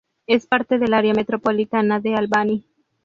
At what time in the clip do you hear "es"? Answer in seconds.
0.25-0.47